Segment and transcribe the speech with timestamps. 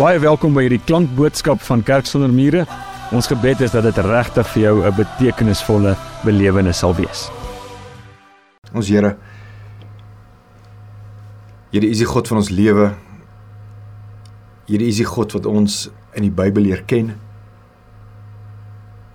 [0.00, 2.62] Baie welkom by hierdie klankboodskap van Kerk sonder mure.
[3.12, 5.92] Ons gebed is dat dit regtig vir jou 'n betekenisvolle
[6.24, 7.28] belewenis sal wees.
[8.72, 9.18] Ons Here
[11.70, 12.94] Here is die God van ons lewe.
[14.68, 17.20] Here is die God wat ons in die Bybel leer ken.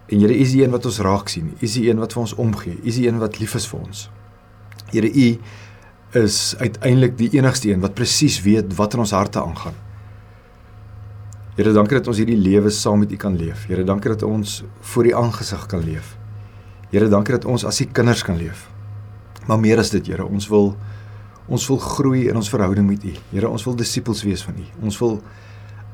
[0.08, 1.48] En Here is die een wat ons raak sien.
[1.48, 2.78] U is die een wat vir ons omgee.
[2.84, 4.10] U is die een wat lief is vir ons.
[4.92, 5.40] Here U
[6.12, 9.85] is uiteindelik die enigste een wat presies weet wat in ons harte aangaan.
[11.56, 13.62] Here, dankie dat ons hierdie lewe saam met U kan leef.
[13.70, 14.58] Here, dankie dat ons
[14.92, 16.18] voor U aangesig kan leef.
[16.92, 18.66] Here, dankie dat ons as U kinders kan leef.
[19.48, 20.74] Maar meer as dit, Here, ons wil
[21.46, 23.14] ons wil groei in ons verhouding met U.
[23.32, 24.68] Here, ons wil disippels wees van U.
[24.84, 25.20] Ons wil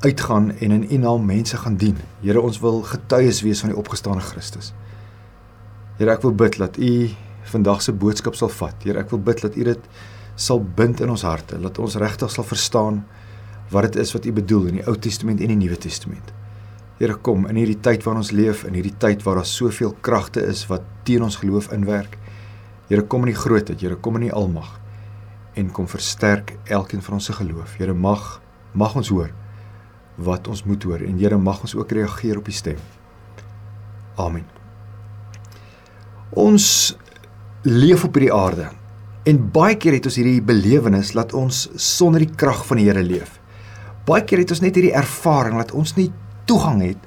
[0.01, 1.99] uitgaan en in U naam mense gaan dien.
[2.23, 4.73] Here, ons wil getuies wees van die opgestane Christus.
[5.99, 6.93] Here, ek wil bid dat U
[7.53, 8.81] vandag se boodskap sal vat.
[8.81, 9.89] Here, ek wil bid dat U dit
[10.33, 13.03] sal bind in ons harte, dat ons regtig sal verstaan
[13.71, 16.33] wat dit is wat U bedoel in die Ou Testament en die Nuwe Testament.
[16.99, 20.43] Here kom in hierdie tyd waarin ons leef, in hierdie tyd waar daar soveel kragte
[20.45, 22.19] is wat teen ons geloof inwerk.
[22.91, 24.77] Here kom in die grootheid, Here kom in die almag
[25.57, 27.75] en kom versterk elkeen van ons se geloof.
[27.79, 28.39] Here mag
[28.77, 29.31] mag ons hoor
[30.21, 32.77] wat ons moet hoor en Here mag ons ook reageer op U stem.
[34.19, 34.45] Amen.
[36.31, 36.95] Ons
[37.65, 38.69] leef op hierdie aarde
[39.27, 43.03] en baie keer het ons hierdie belewenis dat ons sonder die krag van die Here
[43.03, 43.40] leef.
[44.05, 46.09] Baie keer het ons net hierdie ervaring dat ons nie
[46.49, 46.97] toegang het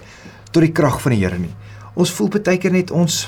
[0.53, 1.53] tot die krag van die Here nie.
[1.99, 3.25] Ons voel baie keer net ons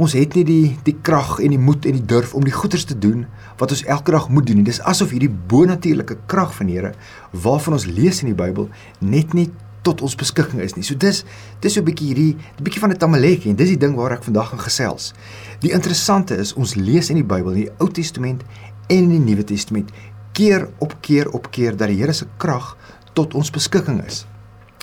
[0.00, 2.86] ons het nie die die krag en die moed en die durf om die goeders
[2.88, 3.26] te doen
[3.60, 4.66] wat ons elke dag moet doen nie.
[4.66, 6.94] Dis asof hierdie bonatuurlike krag van die Here
[7.32, 9.50] waarvan ons lees in die Bybel net nie
[9.86, 10.84] tot ons beskikking is nie.
[10.84, 11.24] So dis
[11.60, 14.12] dis so 'n bietjie hierdie 'n bietjie van 'n tamaletjie en dis die ding waar
[14.12, 15.14] ek vandag gaan gesels.
[15.60, 18.42] Die interessante is ons lees in die Bybel, in die Ou Testament
[18.88, 19.90] en in die Nuwe Testament
[20.32, 22.76] keer op keer op keer dat die Here se krag
[23.12, 24.24] tot ons beskikking is.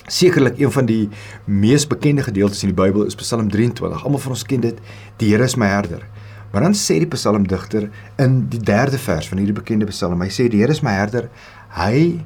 [0.08, 1.08] Sekerlik een van die
[1.44, 4.04] mees bekende gedeeltes in die Bybel is Psalm 23.
[4.04, 4.78] Almal van ons ken dit.
[5.20, 6.06] Die Here is my herder.
[6.52, 10.48] Maar dan sê die psalmdigter in die 3de vers van hierdie bekende psalm, hy sê
[10.48, 11.28] die Here is my herder.
[11.76, 12.24] Hy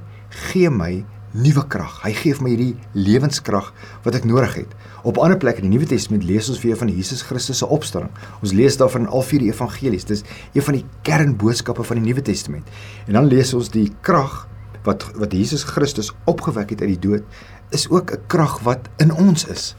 [0.53, 1.99] gee my nuwe krag.
[2.05, 3.72] Hy gee vir my hierdie lewenskrag
[4.05, 4.76] wat ek nodig het.
[5.09, 8.12] Op ander plekke in die Nuwe Testament lees ons weer van Jesus Christus se opstanding.
[8.44, 10.06] Ons lees daarvan in al vier evangelies.
[10.06, 10.22] Dis
[10.53, 12.69] een van die kernboodskappe van die Nuwe Testament.
[13.09, 14.44] En dan lees ons die krag
[14.87, 17.22] wat wat Jesus Christus opgewek het uit die dood
[17.70, 19.75] is ook 'n krag wat in ons is.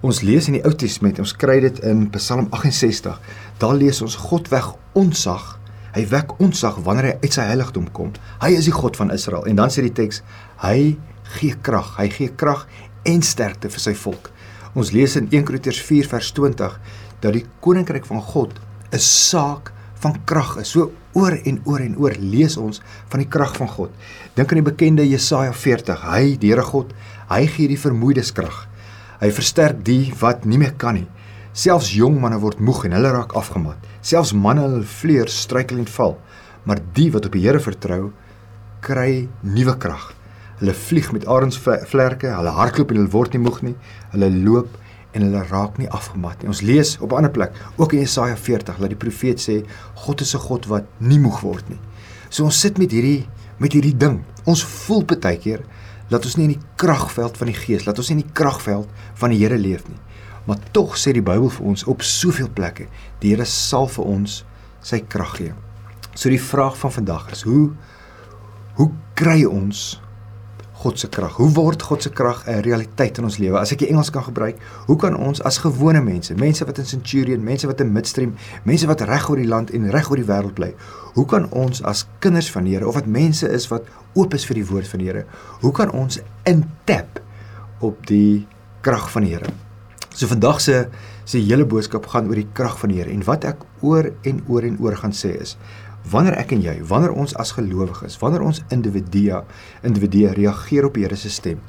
[0.00, 3.20] Ons lees in die Ou Testament, ons kry dit in Psalm 68.
[3.58, 5.58] Daar lees ons God weg onsag.
[5.92, 8.12] Hy wek onsag wanneer hy uit sy heiligdom kom.
[8.40, 9.44] Hy is die God van Israel.
[9.44, 10.22] En dan sê die teks,
[10.62, 11.96] hy gee krag.
[11.96, 12.66] Hy gee krag
[13.02, 14.30] en sterkte vir sy volk.
[14.78, 16.80] Ons lees in 1 Korintiërs 4 vers 20
[17.20, 18.54] dat die koninkryk van God
[18.92, 19.72] 'n saak
[20.02, 20.72] van krag is.
[20.74, 23.94] So oor en oor en oor lees ons van die krag van God.
[24.36, 26.04] Dink aan die bekende Jesaja 40.
[26.06, 26.92] Hy, die Here God,
[27.30, 28.66] hy gee die vermoeides krag.
[29.18, 31.08] Hy versterk die wat nie meer kan nie.
[31.58, 33.82] Selfs jong manne word moeg en hulle raak afgemat.
[34.04, 36.14] Selfs manne hulle vleuers struikel en val.
[36.68, 38.12] Maar die wat op die Here vertrou,
[38.84, 40.12] kry nuwe krag.
[40.60, 43.74] Hulle vlieg met arensvlerke, hulle hardloop en hulle word nie moeg nie.
[44.14, 44.76] Hulle loop
[45.12, 46.48] en hulle raak nie afgemat nie.
[46.48, 49.64] Ons lees op 'n ander plek, ook in Jesaja 40, dat die profeet sê
[49.94, 51.80] God is 'n God wat nie moeg word nie.
[52.28, 53.26] So ons sit met hierdie
[53.58, 54.22] met hierdie ding.
[54.44, 55.64] Ons voel baie keer
[56.08, 58.88] dat ons nie in die kragveld van die Gees, dat ons nie in die kragveld
[59.14, 59.98] van die Here leef nie.
[60.48, 62.86] Maar tog sê die Bybel vir ons op soveel plekke,
[63.20, 64.44] die Here sal vir ons
[64.80, 65.54] sy krag gee.
[66.14, 67.74] So die vraag van vandag is: hoe
[68.78, 70.00] hoe kry ons
[70.78, 71.34] God se krag.
[71.40, 73.58] Hoe word God se krag 'n realiteit in ons lewe?
[73.58, 74.56] As ek die Engels kan gebruik,
[74.86, 78.86] hoe kan ons as gewone mense, mense wat in Centurion, mense wat in Midstream, mense
[78.86, 80.74] wat reg oor die land en reg oor die wêreld bly,
[81.14, 83.82] hoe kan ons as kinders van die Here of wat mense is wat
[84.14, 85.24] oop is vir die woord van die Here,
[85.60, 87.20] hoe kan ons intap
[87.80, 88.46] op die
[88.80, 89.50] krag van die Here?
[90.14, 90.88] So vandag se
[91.24, 94.44] se hele boodskap gaan oor die krag van die Here en wat ek oor en
[94.48, 95.56] oor en oor gaan sê is
[96.10, 99.42] wanneer ek en jy, wanneer ons as gelowiges, wanneer ons individue,
[99.86, 101.60] individue reageer op die Here se stem,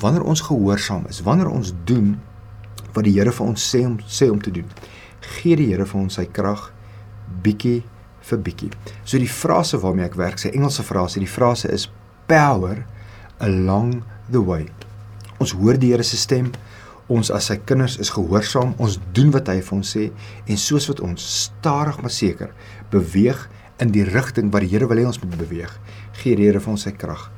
[0.00, 2.16] wanneer ons gehoorsaam is, wanneer ons doen
[2.94, 4.68] wat die Here vir ons sê om sê om te doen,
[5.38, 6.70] gee die Here vir ons sy krag
[7.44, 7.82] bietjie
[8.28, 8.70] vir bietjie.
[9.04, 11.88] So die frase waarmee ek werk, sy Engelse frase, die frase is
[12.28, 12.84] power
[13.44, 14.66] along the way.
[15.38, 16.52] Ons hoor die Here se stem,
[17.08, 20.10] ons as sy kinders is gehoorsaam, ons doen wat hy vir ons sê
[20.44, 22.52] en soos wat ons stadig maar seker
[22.92, 23.46] beweeg
[23.82, 25.72] in die rigting wat die Here wil hê ons moet beweeg,
[26.22, 27.28] gee die Here vir ons sy krag,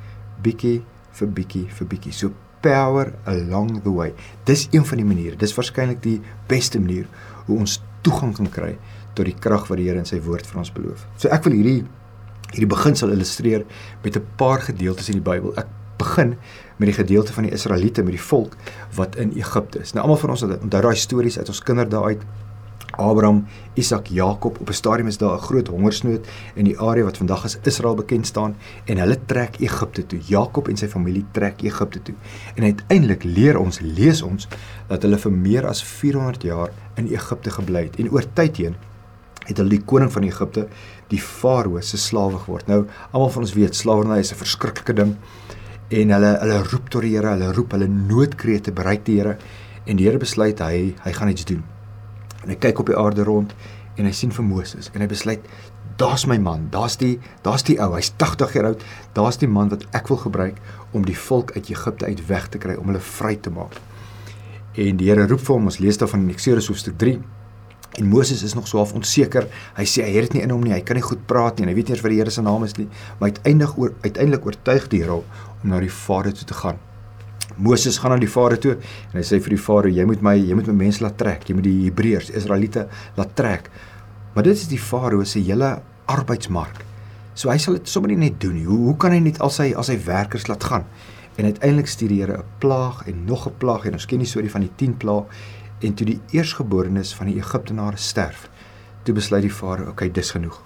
[0.43, 0.81] bietjie
[1.19, 2.13] vir bietjie vir bietjie.
[2.13, 4.13] So power along the way.
[4.45, 5.37] Dis een van die maniere.
[5.37, 7.07] Dis waarskynlik die beste manier
[7.47, 8.75] hoe ons toegang kan kry
[9.17, 11.05] tot die krag wat die Here in sy woord vir ons beloof.
[11.17, 11.81] So ek wil hierdie
[12.51, 13.63] hierdie beginsel illustreer
[14.03, 15.53] met 'n paar gedeeltes in die Bybel.
[15.57, 15.67] Ek
[15.97, 16.35] begin
[16.77, 18.55] met die gedeelte van die Israeliete met die volk
[18.95, 19.93] wat in Egipte is.
[19.93, 22.21] Nou almal van ons onthou daai stories uit ons kinderdae uit
[22.91, 27.17] Abraham, Isak, Jakob op 'n stadium is daar 'n groot hongersnood in die area wat
[27.17, 28.55] vandag as Israel bekend staan
[28.85, 30.19] en hulle trek Egipte toe.
[30.19, 32.15] Jakob en sy familie trek Egipte toe.
[32.55, 34.47] En uiteindelik leer ons, lees ons
[34.87, 38.75] dat hulle vir meer as 400 jaar in Egipte gebly het en oor tyd heen
[39.47, 40.67] het hulle die koning van Egipte,
[41.11, 42.67] die farao se slawe geword.
[42.67, 45.15] Nou, almal van ons weet slawerny is 'n verskriklike ding
[45.89, 49.37] en hulle hulle roep tot die Here, hulle roep hulle noodkrete bereik die Here
[49.85, 51.63] en die Here besluit hy hy gaan iets doen.
[52.43, 53.53] En hy kyk op die aarde rond
[53.99, 55.45] en hy sien vir Moses en hy besluit
[56.01, 59.69] daar's my man, daar's die daar's die ou, hy's 80 jaar oud, daar's die man
[59.73, 60.57] wat ek wil gebruik
[60.97, 63.77] om die volk uit Egipte uit weg te kry om hulle vry te maak.
[64.79, 67.17] En die Here roep vir hom, ons lees daarvan in Eksodus hoofstuk 3.
[67.99, 69.49] En Moses is nog so half onseker.
[69.75, 70.71] Hy sê hy het dit nie in hom nie.
[70.71, 71.67] Hy kan nie goed praat nie.
[71.67, 72.87] Hy weet nie eers wat die Here se naam is nie.
[73.19, 75.25] Maar uiteindelik oor uiteindelik oortuig die Here om
[75.67, 76.79] na die Farao toe te gaan.
[77.61, 78.75] Moses gaan na die Farao toe
[79.11, 81.45] en hy sê vir die Farao jy moet my jy moet my mense laat trek.
[81.47, 82.87] Jy moet die Hebreërs Israeliete
[83.17, 83.69] laat trek.
[84.33, 85.75] Maar dit is die Farao se hele
[86.11, 86.83] arbeidsmark.
[87.35, 89.71] So hy sal dit sommer nie net doen hoe hoe kan hy net al sy
[89.77, 90.87] al sy werkers laat gaan?
[91.39, 94.27] En uiteindelik stuur die Here 'n plaag en nog 'n plaag en ons ken die
[94.27, 95.25] storie van die 10 plaag.
[95.81, 98.49] En toe die eersgeborenes van die Egiptenare sterf
[99.03, 100.61] toe besluit die Farao okay dis genoeg.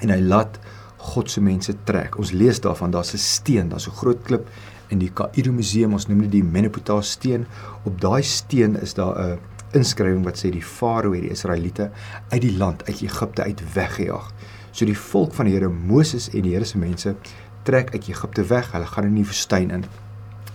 [0.00, 0.58] En hy laat
[0.98, 2.18] God se mense trek.
[2.18, 4.48] Ons lees daarvan daar's 'n steen daar's 'n groot klip
[4.88, 7.46] in die Kaïro museum ons noem dit die Meneptah steen
[7.84, 9.38] op daai steen is daar 'n
[9.74, 11.90] inskrywing wat sê die farao het die Israeliete
[12.30, 14.32] uit die land uit Egipte uit weggejaag.
[14.72, 17.14] So die volk van die Here Moses en die Here se mense
[17.62, 18.72] trek uit Egipte weg.
[18.72, 19.84] Hulle gaan in die woestyn in.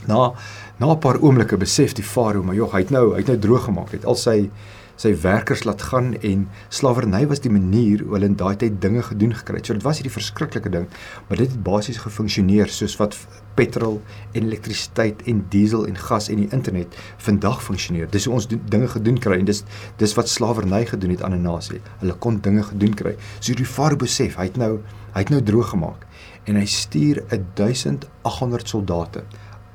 [0.07, 0.33] Na
[0.77, 3.37] na 'n paar oomblikke besef die farao, maar jog, hy het nou hy het nou
[3.37, 3.91] droog gemaak.
[3.91, 4.49] Hy het al sy
[5.01, 9.01] sy werkers laat gaan en slawerny was die manier hoe hulle in daai tyd dinge
[9.07, 9.69] gedoen gekry het.
[9.69, 10.85] So dit was hierdie verskriklike ding,
[11.27, 13.17] maar dit het basies gefunksioneer soos wat
[13.57, 13.99] petrol
[14.37, 16.95] en elektrisiteit en diesel en gas en die internet
[17.25, 18.09] vandag funksioneer.
[18.13, 19.63] Dis hoe ons doen, dinge gedoen kry en dis
[20.01, 21.81] dis wat slawerny gedoen het aan 'n nasie.
[21.99, 23.15] Hulle kon dinge gedoen kry.
[23.39, 24.79] So die farao besef, hy het nou
[25.13, 26.05] hy het nou droog gemaak
[26.45, 29.23] en hy stuur 1800 soldate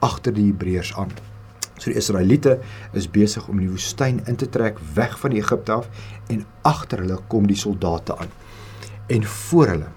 [0.01, 1.36] agter die Hebreërs aan.
[1.77, 2.59] So die Israeliete
[2.97, 5.89] is besig om die woestyn in te trek weg van Egipte af
[6.33, 8.33] en agter hulle kom die soldate aan.
[9.13, 9.93] En voor hulle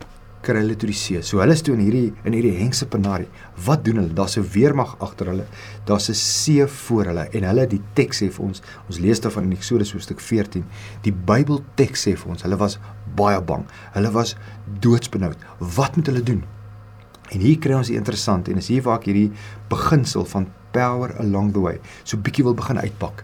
[0.45, 1.21] kry hulle toe die see.
[1.25, 3.27] So hulle is toe in hierdie in hierdie hengse penarie.
[3.65, 4.13] Wat doen hulle?
[4.15, 5.45] Daar's 'n weermag agter hulle.
[5.85, 9.43] Daar's 'n see voor hulle en hulle die teks sê vir ons, ons lees daarvan
[9.43, 10.65] in Eksodus hoofstuk 14.
[11.01, 12.79] Die Bybel teks sê vir ons, hulle was
[13.15, 13.65] baie bang.
[13.93, 14.35] Hulle was
[14.79, 15.37] doodsbenoud.
[15.59, 16.43] Wat moet hulle doen?
[17.31, 19.31] En hier kry ons die interessant en is hier waar ek hierdie
[19.69, 23.23] beginsel van power along the way so bietjie wil begin uitpak.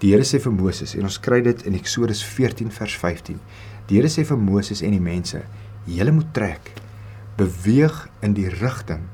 [0.00, 3.38] Die Here sê vir Moses en ons kry dit in Eksodus 14 vers 15.
[3.88, 5.40] Die Here sê vir Moses en die mense:
[5.86, 6.72] julle moet trek
[7.36, 9.06] beweeg in die rigting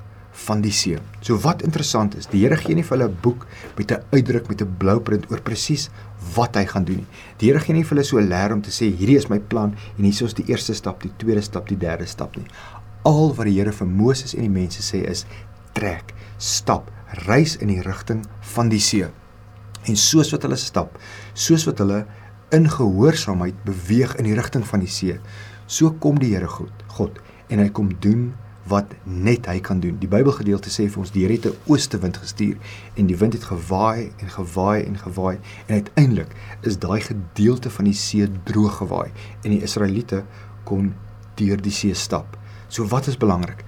[0.47, 0.99] van die see.
[1.21, 4.49] So wat interessant is, die Here gee nie vir hulle 'n boek met 'n uitdruk
[4.49, 5.91] met 'n blueprint oor presies
[6.35, 7.07] wat hy gaan doen nie.
[7.39, 9.39] Die Here gee nie vir hulle so 'n leer om te sê hierdie is my
[9.39, 12.47] plan en hier is die eerste stap, die tweede stap, die derde stap nie.
[13.05, 15.27] Al wat die Here vir Moses en die mense sê is
[15.75, 16.91] trek, stap,
[17.27, 19.09] reis in die rigting van die see.
[19.85, 20.99] En soos wat hulle stap,
[21.35, 22.05] soos wat hulle
[22.53, 25.19] in gehoorsaamheid beweeg in die rigting van die see,
[25.73, 27.19] So kom die Here God, God
[27.53, 28.33] en hy kom doen
[28.69, 29.97] wat net hy kan doen.
[30.03, 32.57] Die Bybelgedeelte sê vir ons die Here het 'n oostewind gestuur
[32.95, 37.85] en die wind het gewaai en gewaai en gewaai en uiteindelik is daai gedeelte van
[37.85, 39.11] die see droog gewaai
[39.45, 40.25] en die Israeliete
[40.65, 40.95] kon
[41.35, 42.37] deur die see stap.
[42.69, 43.65] So wat is belangrik?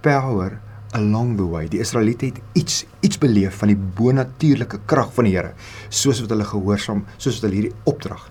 [0.00, 0.60] Power
[0.98, 1.68] along the way.
[1.68, 5.54] Die Israeliete het iets iets beleef van die bonatuurlike krag van die Here,
[5.88, 8.28] soos wat hulle gehoorsaam, soos wat hulle hierdie opdrag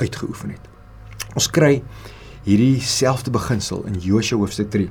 [0.00, 0.68] uitgeoefen het.
[1.34, 1.80] Ons kry
[2.46, 4.90] hierdie selfde beginsel in Josua hoofstuk 3.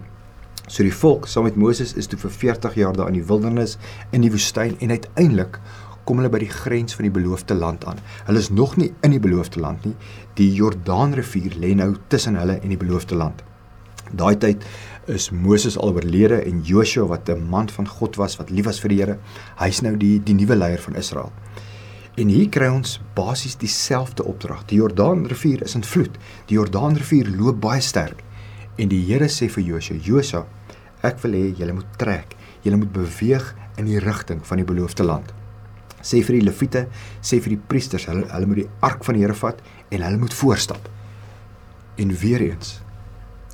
[0.68, 3.78] So die volk saam met Moses is toe vir 40 jaar daar in die wildernis
[4.16, 5.60] in die woestyn en uiteindelik
[6.08, 8.00] kom hulle by die grens van die beloofde land aan.
[8.28, 9.96] Hulle is nog nie in die beloofde land nie.
[10.40, 13.44] Die Jordaanrivier lê nou tussen hulle en die beloofde land.
[14.12, 14.66] Daai tyd
[15.08, 18.80] is Moses al oorlede en Joshua wat 'n man van God was wat lief was
[18.80, 19.18] vir die Here,
[19.58, 21.32] hy's nou die die nuwe leier van Israel.
[22.16, 24.66] En hier kry ons basies dieselfde opdrag.
[24.66, 26.18] Die Jordaanrivier is in vloed.
[26.46, 28.24] Die Jordaanrivier loop baie sterk.
[28.78, 30.46] En die Here sê vir Josua: "Josua,
[31.04, 32.36] ek wil hê julle moet trek.
[32.62, 35.34] Julle moet beweeg in die rigting van die beloofde land."
[36.02, 36.88] Sê vir die leviete,
[37.22, 40.18] sê vir die priesters, hulle hulle moet die ark van die Here vat en hulle
[40.18, 40.90] moet voorstap.
[41.98, 42.82] En weer eens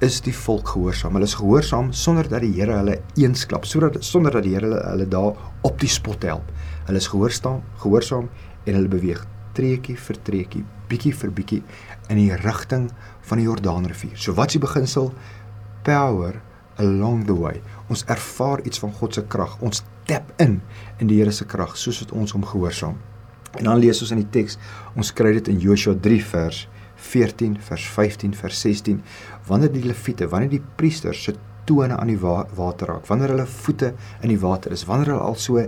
[0.06, 1.16] is die volk gehoorsaam.
[1.18, 4.82] Hulle is gehoorsaam sonder dat die Here hulle eensklap, sodat sonder dat die Here hulle,
[4.92, 6.52] hulle daar op die spot help.
[6.86, 8.30] Hulle is gehoorsaam, gehoorsaam
[8.66, 9.24] en hulle beweeg
[9.58, 11.62] treukie vir treukie, bietjie vir bietjie
[12.14, 12.92] in die rigting
[13.26, 14.14] van die Jordaanrivier.
[14.22, 15.12] So wat is die beginsel?
[15.88, 16.38] Power
[16.78, 17.58] along the way.
[17.90, 19.58] Ons ervaar iets van God se krag.
[19.66, 20.60] Ons tap in
[21.02, 23.02] in die Here se krag soos wat ons hom gehoorsaam.
[23.58, 24.60] En dan lees ons in die teks,
[24.94, 29.04] ons kry dit in Joshua 3 vers 14 vers 15 vers 16
[29.48, 31.36] wanneer die leviete wanneer die priesters se
[31.66, 35.30] tone aan die wa water raak wanneer hulle voete in die water is wanneer hulle
[35.30, 35.62] al so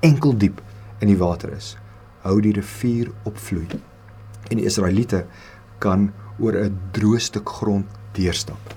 [0.00, 0.62] enkel diep
[1.00, 1.76] in die water is
[2.24, 3.68] hou die rivier opvloei
[4.50, 5.24] en die Israeliete
[5.78, 8.74] kan oor 'n droë stuk grond deurstap.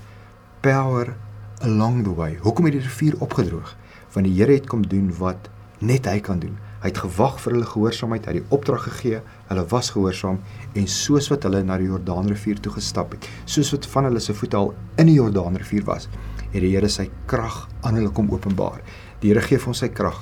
[0.62, 1.16] Power
[1.62, 2.38] along the way.
[2.42, 3.76] Hoekom het die rivier opgedroog?
[4.14, 5.50] Want die Here het kom doen wat
[5.80, 9.22] net hy kan doen Hy het gewag vir hulle gehoorsaamheid, hy het die opdrag gegee,
[9.50, 10.38] hulle was gehoorsaam
[10.78, 14.36] en soos wat hulle na die Jordaanrivier toe gestap het, soos wat van hulle se
[14.38, 16.06] voete al in die Jordaanrivier was,
[16.52, 18.84] het die Here sy krag aan hulle kom openbaar.
[19.24, 20.20] Die Here gee vir ons sy krag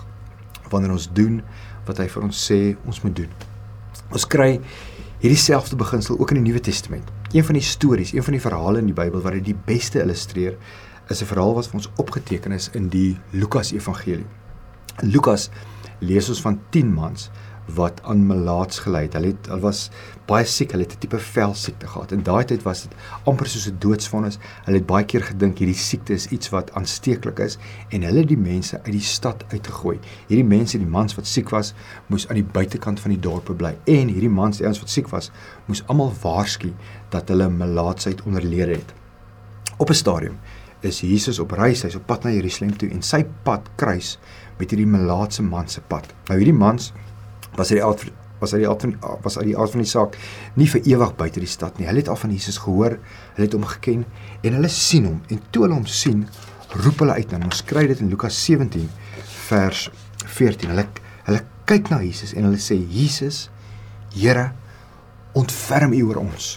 [0.71, 1.41] wanneer ons doen
[1.85, 3.35] wat hy vir ons sê ons moet doen.
[4.15, 4.55] Ons kry
[5.21, 7.11] hierdie selfde beginsel ook in die Nuwe Testament.
[7.33, 9.99] Een van die stories, een van die verhale in die Bybel wat dit die beste
[9.99, 10.55] illustreer,
[11.09, 14.25] is 'n verhaal wat vir ons opgeteken is in die Lukas Evangelie.
[15.01, 15.49] Lukas
[15.99, 17.29] lees ons van 10 mans
[17.65, 19.13] wat aan melaats gelei het.
[19.13, 19.89] Hulle het hulle was
[20.29, 22.11] baie siek, hulle het 'n tipe velsiekte gehad.
[22.11, 24.37] In daai tyd was dit amper soos 'n doodsvonnis.
[24.65, 27.57] Hulle het baie keer gedink hierdie siekte is iets wat aansteeklik is
[27.89, 29.99] en hulle het die mense uit die stad uitgegooi.
[30.27, 31.73] Hierdie mense, die mans wat siek was,
[32.07, 33.77] moes aan die buitekant van die dorpe bly.
[33.85, 35.31] En hierdie mans, die ouens wat siek was,
[35.65, 36.73] moes almal waarsku
[37.09, 38.93] dat hulle melaatsheid onderlede het.
[39.77, 40.37] Op 'n stadium
[40.89, 44.15] is Jesus op reis, hy's op pad na Jerusalem toe en sy pad kruis
[44.59, 46.07] met hierdie melaatse man se pad.
[46.29, 46.91] Nou hierdie mans
[47.55, 48.05] was uit die aard
[48.41, 50.17] was uit die aard van was uit die aard van die saak
[50.59, 51.87] nie vir ewig buite die stad nie.
[51.87, 52.97] Hulle het al van Jesus gehoor,
[53.35, 54.03] hulle het hom geken
[54.43, 56.25] en hulle sien hom en toe hulle hom sien,
[56.75, 57.49] roep hulle uit na hom.
[57.51, 58.89] Ons kry dit in Lukas 17
[59.47, 59.87] vers
[60.25, 60.73] 14.
[60.73, 60.87] Hulle
[61.25, 63.47] hulle kyk na Jesus en hulle sê Jesus,
[64.15, 64.51] Here,
[65.35, 66.53] ontferm U oor ons.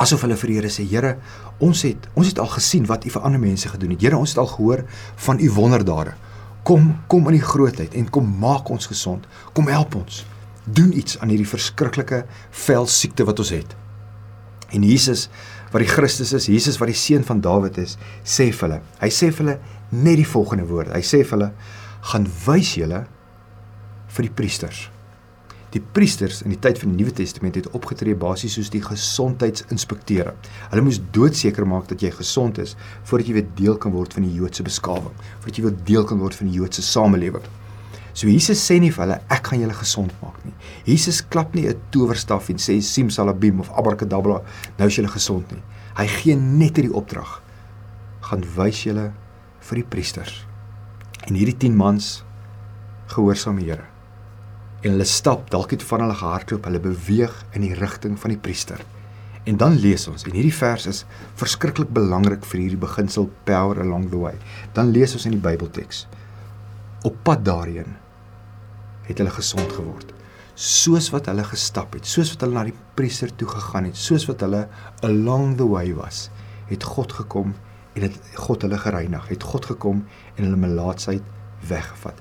[0.00, 1.16] Asof hulle vir die Here sê, Here,
[1.60, 4.02] ons het ons het al gesien wat U vir ander mense gedoen het.
[4.02, 4.84] Here, ons het al gehoor
[5.26, 6.16] van U wonderdade.
[6.62, 9.26] Kom, kom in die grootheid en kom maak ons gesond.
[9.56, 10.24] Kom help ons.
[10.64, 13.76] Doen iets aan hierdie verskriklike velsiekte wat ons het.
[14.70, 15.28] En Jesus
[15.70, 18.80] wat die Christus is, Jesus wat die seun van Dawid is, sê vir hulle.
[19.00, 19.58] Hy sê vir hulle
[19.90, 20.94] net die volgende woorde.
[20.94, 21.52] Hy sê vir hulle:
[22.12, 23.04] "Gaan wys julle
[24.08, 24.88] vir die priesters."
[25.70, 30.32] Die priesters in die tyd van die Nuwe Testament het opgetree basies soos die gesondheidsinspekteure.
[30.72, 32.72] Hulle moes doodseker maak dat jy gesond is
[33.06, 36.18] voordat jy weer deel kan word van die Joodse beskawing, voordat jy weer deel kan
[36.18, 37.46] word van die Joodse samelewing.
[38.10, 40.56] So Jesus sê nie vir hulle ek gaan julle gesond maak nie.
[40.88, 44.42] Jesus klap nie 'n towerstaf en sê simsalabim of abracadabra,
[44.78, 45.62] nou is julle gesond nie.
[45.94, 47.42] Hy gee net hierdie opdrag.
[48.22, 49.12] Gaan wys julle
[49.60, 50.46] vir die priesters.
[51.28, 52.24] En hierdie 10 mans
[53.06, 53.89] gehoorsaam die Here
[54.80, 58.40] en hulle stap, dalk het van hulle gehardloop, hulle beweeg in die rigting van die
[58.40, 58.80] priester.
[59.48, 61.02] En dan lees ons en hierdie vers is
[61.40, 64.36] verskriklik belangrik vir hierdie beginsel power along the way.
[64.76, 66.06] Dan lees ons in die Bybelteks.
[67.08, 67.96] Op pad daarheen
[69.08, 70.12] het hulle gesond geword.
[70.60, 74.26] Soos wat hulle gestap het, soos wat hulle na die priester toe gegaan het, soos
[74.28, 74.66] wat hulle
[75.08, 76.28] along the way was,
[76.68, 77.54] het God gekom
[77.96, 79.28] en het God hulle gereinig.
[79.32, 80.04] Het God gekom
[80.36, 81.24] en hulle melaatsheid
[81.68, 82.20] weggevat.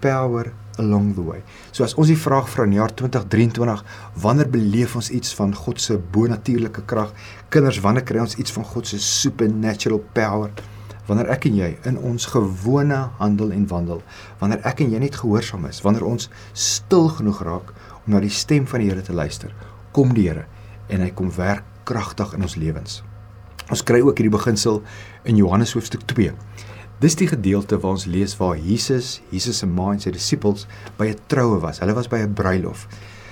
[0.00, 1.42] Power along the way.
[1.72, 3.84] So as ons die vraag vra in jaar 2023,
[4.22, 7.12] wanneer beleef ons iets van God se bonatuurlike krag?
[7.52, 10.54] Kinders, wanneer kry ons iets van God se supernatural power?
[11.10, 14.02] Wanneer ek en jy in ons gewone handel en wandel,
[14.38, 17.72] wanneer ek en jy net gehoorsaam is, wanneer ons stil genoeg raak
[18.04, 19.52] om na die stem van die Here te luister,
[19.96, 20.46] kom die Here
[20.90, 23.00] en hy kom werk kragtig in ons lewens.
[23.70, 24.80] Ons kry ook hierdie beginsel
[25.26, 26.32] in Johannes hoofstuk 2.
[27.00, 30.66] Dis die gedeelte waar ons lees waar Jesus, Jesus se ma en sy disippels
[30.98, 31.78] by 'n troue was.
[31.80, 32.86] Hulle was by 'n bruilof.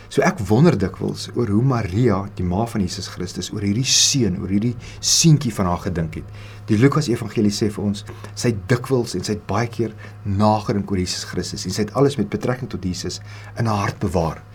[0.08, 4.40] So ek wonder dikwels oor hoe Maria, die ma van Jesus Christus, oor hierdie seun,
[4.40, 6.24] oor hierdie seentjie van haar gedink het.
[6.66, 9.92] Die Lukas Evangelie sê vir ons, sy het dikwels en sy het baie keer
[10.24, 13.20] nagedink oor Jesus Christus en sy het alles met betrekking tot Jesus
[13.58, 14.47] in haar hart bewaar.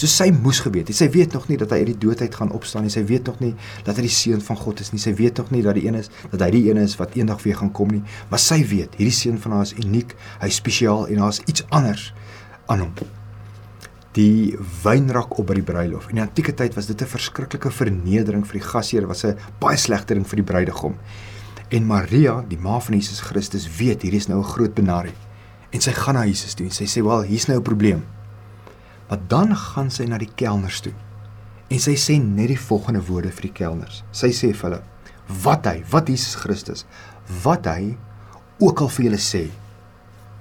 [0.00, 0.96] So sy moes geweet het.
[0.96, 2.92] Sy weet nog nie dat hy uit die doodheid gaan opstaan nie.
[2.92, 3.50] Sy weet nog nie
[3.84, 5.00] dat hy die seun van God is nie.
[5.02, 7.42] Sy weet nog nie dat die een is dat hy die een is wat eendag
[7.44, 8.00] weer gaan kom nie.
[8.30, 12.06] Maar sy weet, hierdie seun van haar is uniek, hy's spesiaal en daar's iets anders
[12.72, 12.94] aan hom.
[14.16, 16.08] Die wynrak op by die bruilof.
[16.08, 19.76] In die antieke tyd was dit 'n verskriklike vernedering vir die gasheer, was 'n baie
[19.76, 20.96] slegte ding vir die bruidegom.
[21.68, 25.14] En Maria, die ma van Jesus Christus, weet hierdie is nou 'n groot benarie.
[25.70, 28.19] En sy gaan na Jesus toe en sy sê, "Wel, hier's nou 'n probleem."
[29.10, 30.94] Maar dan gaan sy na die kelners toe.
[31.70, 34.04] En sy sê net die volgende woorde vir die kelners.
[34.14, 34.82] Sy sê vir hulle:
[35.42, 36.84] "Wat hy, wat Jesus Christus,
[37.42, 37.96] wat hy
[38.58, 39.48] ook al vir julle sê,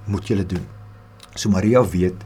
[0.06, 0.66] moet julle doen."
[1.36, 2.26] So Maria weet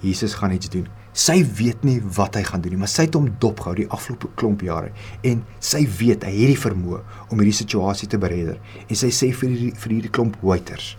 [0.00, 0.86] Jesus gaan iets doen.
[1.12, 4.28] Sy weet nie wat hy gaan doen nie, maar sy het hom dopgehou die afgelope
[4.36, 4.90] klomp jare
[5.24, 6.98] en sy weet hy het die vermoë
[7.30, 8.58] om hierdie situasie te beredder.
[8.88, 10.96] En sy sê vir hierdie vir hierdie klomp waiters: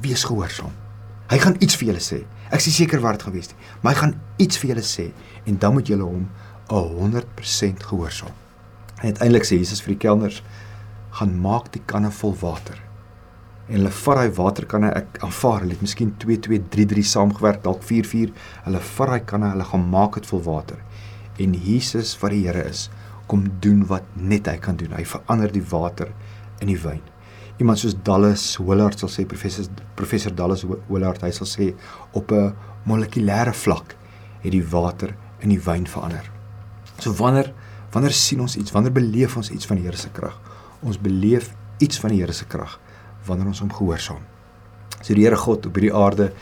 [0.00, 0.72] Wees gehoorsaam.
[1.30, 2.22] Hy gaan iets vir julle sê.
[2.50, 5.10] Ek is seker wat dit gaan wees nie, maar hy gaan iets vir julle sê
[5.46, 6.28] en dan moet julle hom
[6.70, 8.34] 100% gehoorsaam.
[9.00, 10.42] En uiteindelik sê Jesus vir die kelners:
[11.18, 12.78] "Gaan maak die kanne vol water."
[13.70, 17.62] En hulle vat daai waterkanne, ek aanvaar, hulle het miskien 2 2 3 3 saamgewerk,
[17.62, 18.32] dalk 4 4.
[18.64, 20.80] Hulle vat daai kanne, hulle gaan maak dit vol water.
[21.38, 22.88] En Jesus wat die Here is,
[23.30, 24.90] kom doen wat net hy kan doen.
[24.96, 26.10] Hy verander die water
[26.60, 27.00] in die wyn.
[27.60, 29.66] Iemand soos Dallas Willard sal sê professor
[29.98, 31.66] professor Dallas Willard hy sal sê
[32.16, 32.54] op 'n
[32.88, 33.96] molekulêre vlak
[34.40, 36.24] het die water in die wyn verander.
[36.98, 37.52] So wanneer
[37.92, 40.40] wanneer sien ons iets, wanneer beleef ons iets van die Here se krag?
[40.82, 42.80] Ons beleef iets van die Here se krag
[43.26, 44.22] wanneer ons hom gehoorsaam.
[45.02, 46.32] So die Here God op hierdie aarde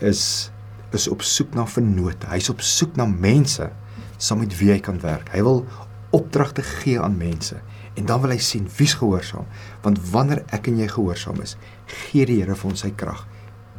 [0.00, 0.50] is
[0.90, 2.26] is op soek na vennote.
[2.26, 3.70] Hy's op soek na mense
[4.16, 5.30] saam met wie hy kan werk.
[5.32, 5.66] Hy wil
[6.10, 7.60] opdragte gee aan mense
[7.94, 9.46] en dan wil hy sien wie's gehoorsaam.
[9.82, 13.26] Want wanneer ek en jy gehoorsaam is, gee die Here vir ons sy krag,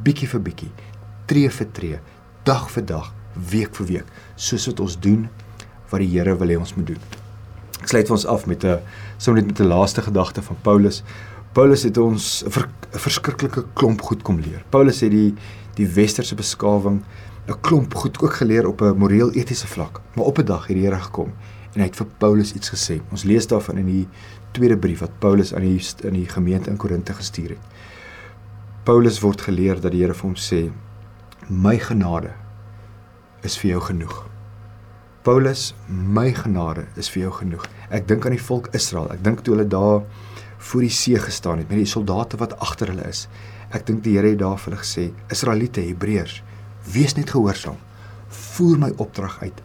[0.03, 0.71] bietjie vir bietjie,
[1.29, 1.99] tree vir tree,
[2.47, 3.11] dag vir dag,
[3.51, 5.27] week vir week, soos wat ons doen
[5.91, 7.01] wat die Here wil hê ons moet doen.
[7.81, 8.79] Ek sluit ons af met 'n
[9.17, 11.03] sommer net met 'n laaste gedagte van Paulus.
[11.53, 14.63] Paulus het ons 'n ver, verskriklike klomp goed kom leer.
[14.69, 15.35] Paulus het die
[15.75, 17.03] die westerse beskawing
[17.47, 20.01] 'n klomp goed ook geleer op 'n moreel etiese vlak.
[20.15, 21.33] Maar op 'n dag het die Here gekom
[21.75, 23.01] en hy het vir Paulus iets gesê.
[23.11, 24.03] Ons lees daarvan in die
[24.55, 27.73] tweede brief wat Paulus aan die in die gemeente in Korinte gestuur het.
[28.87, 30.71] Paulus word geleer dat die Here vir hom sê:
[31.49, 32.31] "My genade
[33.43, 34.23] is vir jou genoeg."
[35.25, 37.65] Paulus, my genade is vir jou genoeg.
[37.89, 39.11] Ek dink aan die volk Israel.
[39.11, 40.03] Ek dink toe hulle daar
[40.57, 43.27] voor die see gestaan het met die soldate wat agter hulle is.
[43.73, 46.43] Ek dink die Here het daar vir hulle gesê: Israeliete, Hebreërs,
[46.93, 47.77] wees net gehoorsaam.
[48.29, 49.61] Voer my opdrag uit.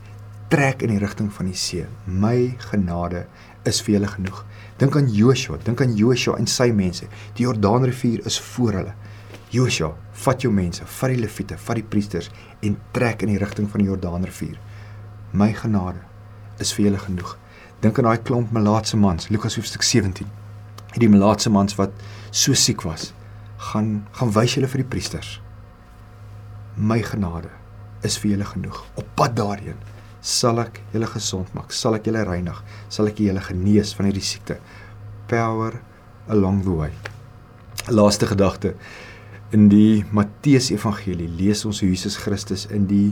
[0.51, 1.87] Trek in die rigting van die see.
[2.07, 3.27] My genade
[3.69, 4.41] is vir julle genoeg.
[4.81, 7.07] Dink aan Joshua, dink aan Joshua en sy mense.
[7.39, 8.97] Die Jordaanrivier is voor hulle.
[9.55, 9.93] Joshua,
[10.25, 12.31] vat jou mense, vat die leviete, vat die priesters
[12.67, 14.59] en trek in die rigting van die Jordaanrivier
[15.33, 16.01] my genade
[16.59, 17.37] is vir julle genoeg.
[17.81, 20.27] Dink aan daai klomp melaatse mans, Lukas hoofstuk 17.
[20.93, 21.95] Hierdie melaatse mans wat
[22.31, 23.13] so siek was,
[23.71, 25.39] gaan gaan wys julle vir die priesters.
[26.77, 27.53] My genade
[28.07, 28.83] is vir julle genoeg.
[28.99, 29.79] Op pad daarheen
[30.21, 34.25] sal ek julle gesond maak, sal ek julle reinig, sal ek julle genees van hierdie
[34.25, 34.59] siekte.
[35.29, 35.81] Power
[36.29, 36.93] along the way.
[37.89, 38.75] Laaste gedagte
[39.51, 43.11] in die Matteus Evangelie lees ons hoe Jesus Christus in die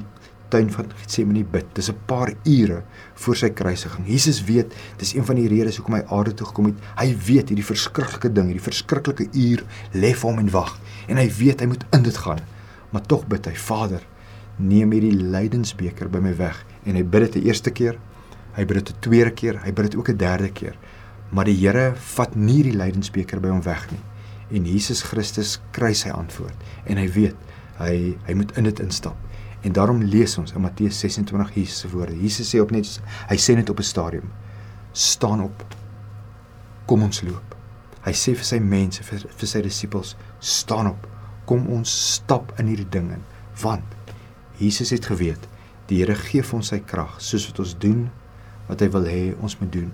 [0.53, 1.67] tuin van Getsemane bid.
[1.75, 2.83] Dis 'n paar ure
[3.15, 4.07] voor sy kruisiging.
[4.07, 6.75] Jesus weet, dis een van die redes hoekom hy aarde toe gekom het.
[6.97, 10.79] Hy weet hierdie verskriklike ding, hierdie verskriklike uur lê vir hom en wag.
[11.09, 12.41] En hy weet hy moet in dit gaan.
[12.91, 14.01] Maar tog bid hy, Vader,
[14.57, 16.65] neem hierdie lydensbeker by my weg.
[16.89, 17.99] En hy bid dit 'n eerste keer,
[18.57, 20.77] hy bid dit 'n tweede keer, hy bid dit ook 'n derde keer.
[21.31, 24.01] Maar die Here vat nie die lydensbeker by hom weg nie.
[24.51, 27.37] En Jesus Christus kry sy antwoord en hy weet
[27.79, 29.17] hy hy moet in dit instap.
[29.63, 32.17] En daarom lees ons in Matteus 26 Jesus se woorde.
[32.17, 32.89] Jesus sê op net
[33.29, 34.31] hy sê net op 'n stadium:
[34.93, 35.65] "Staan op.
[36.87, 37.57] Kom ons loop."
[38.03, 41.09] Hy sê vir sy mense, vir, vir sy disippels: "Staan op.
[41.45, 43.23] Kom ons stap in hierdie ding in."
[43.63, 43.85] Want
[44.57, 45.49] Jesus het geweet,
[45.89, 48.07] die Here gee vir ons sy krag soos wat ons doen
[48.69, 49.93] wat hy wil hê ons moet doen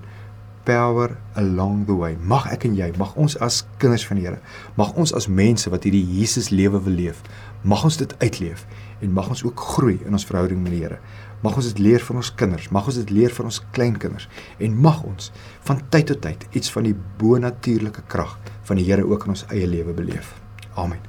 [0.64, 2.16] power along the way.
[2.16, 4.40] Mag ek en jy, mag ons as kinders van die Here,
[4.78, 7.20] mag ons as mense wat hierdie Jesus lewe wil leef,
[7.62, 8.64] mag ons dit uitleef
[9.04, 11.00] en mag ons ook groei in ons verhouding met die Here.
[11.44, 14.28] Mag ons dit leer van ons kinders, mag ons dit leer van ons kleinkinders
[14.64, 15.30] en mag ons
[15.68, 19.44] van tyd tot tyd iets van die bonatuurlike krag van die Here ook in ons
[19.52, 20.32] eie lewe beleef.
[20.80, 21.02] Amen.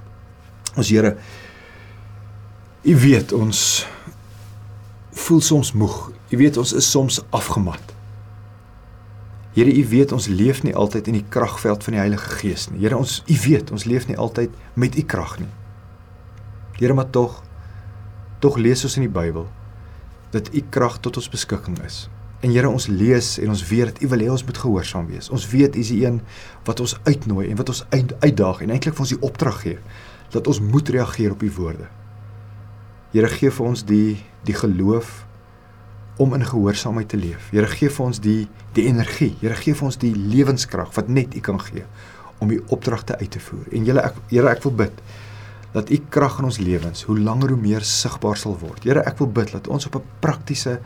[0.76, 1.16] Ons Here,
[2.86, 3.60] U weet ons
[5.16, 6.12] voel soms moeg.
[6.30, 7.94] U weet ons is soms afgemat.
[9.56, 12.82] Here, U weet ons leef nie altyd in die kragveld van die Heilige Gees nie.
[12.84, 15.52] Here, ons U weet ons leef nie altyd met U krag nie.
[16.76, 17.42] Here, maar tog
[18.46, 19.48] Tog lees ons in die Bybel
[20.36, 22.10] dat u krag tot ons beskikking is.
[22.44, 25.30] En Here, ons lees en ons weet dat u wil hê ons moet gehoorsaam wees.
[25.34, 26.20] Ons weet u is die een
[26.68, 29.80] wat ons uitnooi en wat ons uitdaag en eintlik vir ons die opdrag gee
[30.36, 31.88] dat ons moet reageer op u woorde.
[33.16, 35.22] Here, gee vir ons die die geloof
[36.20, 37.46] om in gehoorsaamheid te leef.
[37.54, 38.42] Here, gee vir ons die
[38.76, 39.30] die energie.
[39.40, 41.86] Here, gee vir ons die lewenskrag wat net u kan gee
[42.44, 43.70] om u opdragte uit te voer.
[43.72, 45.00] En Here, ek Here, ek wil bid
[45.72, 48.84] dat u krag in ons lewens hoe langer hoe meer sigbaar sal word.
[48.84, 50.82] Here, ek wil bid dat ons op 'n praktiese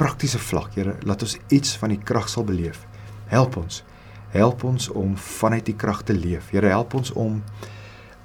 [0.00, 2.86] praktiese vlak, Here, laat ons iets van die krag sal beleef.
[3.28, 3.84] Help ons.
[4.32, 6.48] Help ons om vanuit die krag te leef.
[6.50, 7.42] Here, help ons om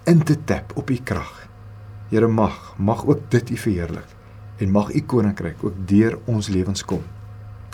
[0.06, 1.51] in te tap op u krag.
[2.12, 4.08] Here mag, mag ook dit u verheerlik
[4.60, 7.02] en mag u koninkryk ook deur ons lewens kom.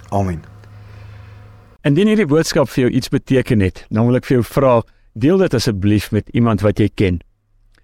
[0.10, 0.44] Amen.
[1.82, 4.74] Indien hierdie boodskap vir jou iets beteken het, dan wil ek vir jou vra,
[5.18, 7.18] deel dit asseblief met iemand wat jy ken.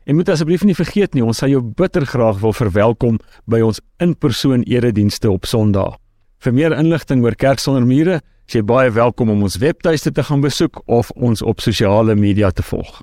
[0.05, 3.17] En moet asseblief nie vergeet nie, ons sal jou bitter graag wil verwelkom
[3.49, 5.97] by ons in-persoon eredienste op Sondag.
[6.43, 10.27] Vir meer inligting oor Kerk sonder mure, is jy baie welkom om ons webtuiste te
[10.27, 12.99] gaan besoek of ons op sosiale media te volg.